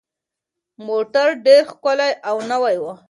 [0.87, 2.85] موټر ډېر ښکلی او نوی و.